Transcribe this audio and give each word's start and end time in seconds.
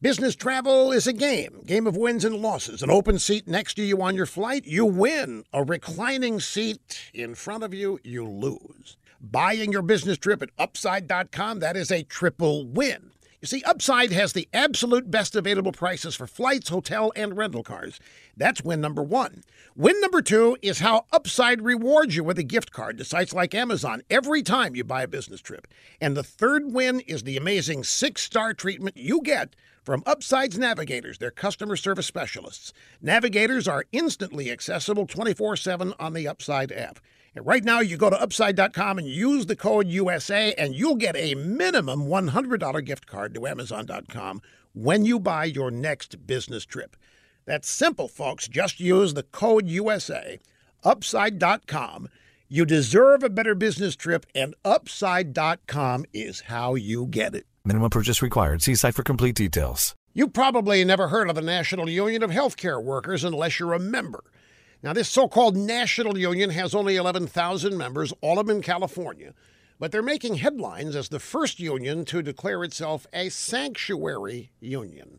Business 0.00 0.36
travel 0.36 0.92
is 0.92 1.08
a 1.08 1.12
game, 1.12 1.60
game 1.66 1.84
of 1.84 1.96
wins 1.96 2.24
and 2.24 2.36
losses. 2.36 2.84
An 2.84 2.90
open 2.90 3.18
seat 3.18 3.48
next 3.48 3.74
to 3.74 3.82
you 3.82 4.00
on 4.00 4.14
your 4.14 4.26
flight, 4.26 4.64
you 4.64 4.84
win. 4.84 5.42
A 5.52 5.64
reclining 5.64 6.38
seat 6.38 7.10
in 7.12 7.34
front 7.34 7.64
of 7.64 7.74
you, 7.74 7.98
you 8.04 8.24
lose. 8.24 8.96
Buying 9.20 9.72
your 9.72 9.82
business 9.82 10.16
trip 10.16 10.40
at 10.40 10.50
upside.com, 10.56 11.58
that 11.58 11.76
is 11.76 11.90
a 11.90 12.04
triple 12.04 12.64
win. 12.64 13.10
You 13.40 13.46
see, 13.46 13.62
Upside 13.62 14.10
has 14.10 14.32
the 14.32 14.48
absolute 14.52 15.12
best 15.12 15.36
available 15.36 15.70
prices 15.70 16.16
for 16.16 16.26
flights, 16.26 16.70
hotel, 16.70 17.12
and 17.14 17.36
rental 17.36 17.62
cars. 17.62 18.00
That's 18.36 18.64
win 18.64 18.80
number 18.80 19.02
one. 19.02 19.44
Win 19.76 20.00
number 20.00 20.22
two 20.22 20.56
is 20.60 20.80
how 20.80 21.06
Upside 21.12 21.62
rewards 21.62 22.16
you 22.16 22.24
with 22.24 22.40
a 22.40 22.42
gift 22.42 22.72
card 22.72 22.98
to 22.98 23.04
sites 23.04 23.32
like 23.32 23.54
Amazon 23.54 24.02
every 24.10 24.42
time 24.42 24.74
you 24.74 24.82
buy 24.82 25.02
a 25.04 25.08
business 25.08 25.40
trip. 25.40 25.68
And 26.00 26.16
the 26.16 26.24
third 26.24 26.72
win 26.72 26.98
is 27.00 27.22
the 27.22 27.36
amazing 27.36 27.84
six 27.84 28.22
star 28.22 28.54
treatment 28.54 28.96
you 28.96 29.22
get 29.22 29.54
from 29.84 30.02
Upside's 30.04 30.58
Navigators, 30.58 31.18
their 31.18 31.30
customer 31.30 31.76
service 31.76 32.06
specialists. 32.06 32.72
Navigators 33.00 33.68
are 33.68 33.84
instantly 33.92 34.50
accessible 34.50 35.06
24 35.06 35.54
7 35.54 35.94
on 36.00 36.12
the 36.12 36.26
Upside 36.26 36.72
app. 36.72 36.98
And 37.34 37.46
right 37.46 37.64
now, 37.64 37.80
you 37.80 37.96
go 37.96 38.10
to 38.10 38.20
upside.com 38.20 38.98
and 38.98 39.06
use 39.06 39.46
the 39.46 39.56
code 39.56 39.88
USA, 39.88 40.54
and 40.54 40.74
you'll 40.74 40.96
get 40.96 41.16
a 41.16 41.34
minimum 41.34 42.06
$100 42.06 42.84
gift 42.84 43.06
card 43.06 43.34
to 43.34 43.46
Amazon.com 43.46 44.40
when 44.72 45.04
you 45.04 45.18
buy 45.20 45.44
your 45.44 45.70
next 45.70 46.26
business 46.26 46.64
trip. 46.64 46.96
That's 47.44 47.68
simple, 47.68 48.08
folks. 48.08 48.48
Just 48.48 48.80
use 48.80 49.14
the 49.14 49.22
code 49.22 49.68
USA, 49.68 50.38
upside.com. 50.84 52.08
You 52.48 52.64
deserve 52.64 53.22
a 53.22 53.28
better 53.28 53.54
business 53.54 53.94
trip, 53.94 54.26
and 54.34 54.54
upside.com 54.64 56.06
is 56.12 56.40
how 56.42 56.74
you 56.74 57.06
get 57.06 57.34
it. 57.34 57.46
Minimum 57.64 57.90
purchase 57.90 58.22
required. 58.22 58.62
See 58.62 58.74
site 58.74 58.94
for 58.94 59.02
complete 59.02 59.34
details. 59.34 59.94
You 60.14 60.28
probably 60.28 60.84
never 60.84 61.08
heard 61.08 61.28
of 61.28 61.36
the 61.36 61.42
National 61.42 61.88
Union 61.88 62.22
of 62.22 62.30
Healthcare 62.30 62.82
Workers 62.82 63.22
unless 63.24 63.60
you're 63.60 63.74
a 63.74 63.78
member. 63.78 64.24
Now, 64.82 64.92
this 64.92 65.08
so 65.08 65.26
called 65.26 65.56
national 65.56 66.16
union 66.16 66.50
has 66.50 66.74
only 66.74 66.96
11,000 66.96 67.76
members, 67.76 68.12
all 68.20 68.38
of 68.38 68.46
them 68.46 68.56
in 68.56 68.62
California, 68.62 69.34
but 69.80 69.90
they're 69.90 70.02
making 70.02 70.36
headlines 70.36 70.94
as 70.94 71.08
the 71.08 71.18
first 71.18 71.58
union 71.58 72.04
to 72.06 72.22
declare 72.22 72.62
itself 72.62 73.06
a 73.12 73.28
sanctuary 73.28 74.50
union. 74.60 75.18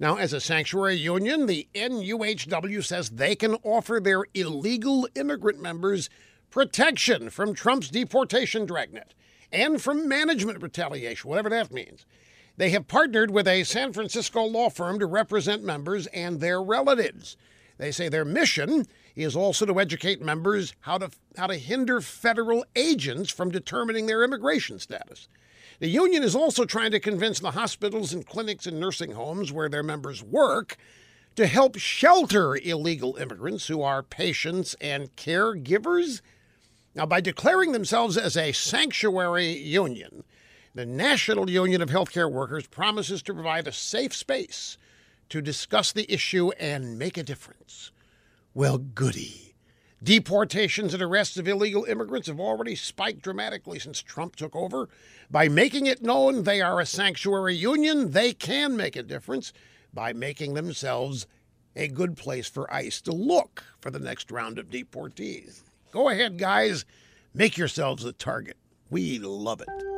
Now, 0.00 0.16
as 0.16 0.32
a 0.32 0.40
sanctuary 0.40 0.96
union, 0.96 1.46
the 1.46 1.68
NUHW 1.74 2.82
says 2.82 3.10
they 3.10 3.36
can 3.36 3.56
offer 3.62 4.00
their 4.00 4.24
illegal 4.34 5.06
immigrant 5.14 5.60
members 5.60 6.08
protection 6.50 7.30
from 7.30 7.54
Trump's 7.54 7.90
deportation 7.90 8.64
dragnet 8.64 9.14
and 9.52 9.80
from 9.80 10.08
management 10.08 10.62
retaliation, 10.62 11.28
whatever 11.28 11.50
that 11.50 11.72
means. 11.72 12.06
They 12.56 12.70
have 12.70 12.88
partnered 12.88 13.30
with 13.30 13.48
a 13.48 13.64
San 13.64 13.92
Francisco 13.92 14.42
law 14.44 14.70
firm 14.70 14.98
to 14.98 15.06
represent 15.06 15.62
members 15.62 16.06
and 16.08 16.40
their 16.40 16.62
relatives. 16.62 17.36
They 17.78 17.90
say 17.90 18.08
their 18.08 18.24
mission 18.24 18.86
is 19.16 19.34
also 19.36 19.66
to 19.66 19.80
educate 19.80 20.20
members 20.20 20.74
how 20.80 20.98
to, 20.98 21.10
how 21.36 21.46
to 21.46 21.56
hinder 21.56 22.00
federal 22.00 22.64
agents 22.76 23.30
from 23.30 23.50
determining 23.50 24.06
their 24.06 24.22
immigration 24.24 24.78
status. 24.78 25.28
The 25.80 25.88
union 25.88 26.22
is 26.22 26.36
also 26.36 26.64
trying 26.64 26.92
to 26.92 27.00
convince 27.00 27.40
the 27.40 27.52
hospitals 27.52 28.12
and 28.12 28.26
clinics 28.26 28.66
and 28.66 28.78
nursing 28.78 29.12
homes 29.12 29.52
where 29.52 29.68
their 29.68 29.82
members 29.82 30.22
work 30.22 30.76
to 31.36 31.46
help 31.48 31.76
shelter 31.76 32.56
illegal 32.56 33.16
immigrants 33.16 33.66
who 33.66 33.82
are 33.82 34.02
patients 34.02 34.76
and 34.80 35.14
caregivers. 35.16 36.20
Now, 36.94 37.06
by 37.06 37.20
declaring 37.20 37.72
themselves 37.72 38.16
as 38.16 38.36
a 38.36 38.52
sanctuary 38.52 39.50
union, 39.50 40.22
the 40.76 40.86
National 40.86 41.50
Union 41.50 41.82
of 41.82 41.90
Healthcare 41.90 42.30
Workers 42.30 42.68
promises 42.68 43.20
to 43.22 43.34
provide 43.34 43.66
a 43.66 43.72
safe 43.72 44.14
space 44.14 44.78
to 45.34 45.42
discuss 45.42 45.90
the 45.90 46.06
issue 46.12 46.52
and 46.60 46.96
make 46.96 47.18
a 47.18 47.22
difference. 47.24 47.90
Well, 48.54 48.78
goody. 48.78 49.56
Deportations 50.00 50.94
and 50.94 51.02
arrests 51.02 51.36
of 51.36 51.48
illegal 51.48 51.82
immigrants 51.86 52.28
have 52.28 52.38
already 52.38 52.76
spiked 52.76 53.22
dramatically 53.22 53.80
since 53.80 54.00
Trump 54.00 54.36
took 54.36 54.54
over. 54.54 54.88
By 55.28 55.48
making 55.48 55.86
it 55.86 56.04
known 56.04 56.44
they 56.44 56.60
are 56.60 56.78
a 56.78 56.86
sanctuary 56.86 57.56
union, 57.56 58.12
they 58.12 58.32
can 58.32 58.76
make 58.76 58.94
a 58.94 59.02
difference 59.02 59.52
by 59.92 60.12
making 60.12 60.54
themselves 60.54 61.26
a 61.74 61.88
good 61.88 62.16
place 62.16 62.46
for 62.48 62.72
ICE 62.72 63.00
to 63.00 63.10
look 63.10 63.64
for 63.80 63.90
the 63.90 63.98
next 63.98 64.30
round 64.30 64.60
of 64.60 64.70
deportees. 64.70 65.62
Go 65.90 66.10
ahead, 66.10 66.38
guys. 66.38 66.84
Make 67.34 67.58
yourselves 67.58 68.04
a 68.04 68.12
target. 68.12 68.56
We 68.88 69.18
love 69.18 69.62
it. 69.62 69.93